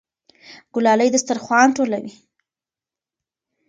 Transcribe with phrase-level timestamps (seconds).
[0.73, 2.11] ګلالۍ دسترخوان ټولوي.